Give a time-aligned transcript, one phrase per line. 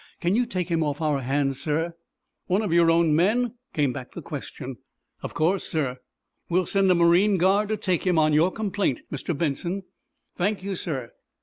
[0.19, 1.93] Can you take him off our hands, sir?"
[2.47, 4.77] "One of your own men?" came back the question.
[5.21, 5.99] "Of course, sir."
[6.49, 9.37] "We'll send a marine guard to take him, on your complaint, Mr.
[9.37, 9.83] Benson."
[10.35, 11.11] "Thank you, sir."